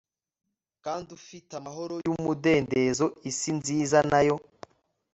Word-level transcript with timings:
kandufitamahoro 0.83 1.95
yumudendezo 2.05 3.05
Isi 3.29 3.51
nziza 3.57 3.99
na 4.11 4.19
yo 4.27 4.35